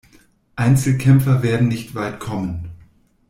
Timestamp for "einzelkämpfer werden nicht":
0.55-1.93